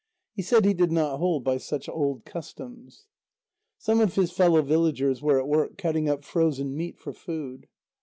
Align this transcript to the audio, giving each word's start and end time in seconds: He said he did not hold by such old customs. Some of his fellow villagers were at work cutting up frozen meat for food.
He 0.33 0.41
said 0.41 0.65
he 0.65 0.73
did 0.73 0.91
not 0.91 1.19
hold 1.19 1.43
by 1.43 1.57
such 1.57 1.87
old 1.87 2.25
customs. 2.25 3.05
Some 3.77 3.99
of 4.01 4.15
his 4.15 4.31
fellow 4.31 4.63
villagers 4.63 5.21
were 5.21 5.39
at 5.39 5.47
work 5.47 5.77
cutting 5.77 6.09
up 6.09 6.23
frozen 6.23 6.75
meat 6.75 6.97
for 6.97 7.13
food. 7.13 7.67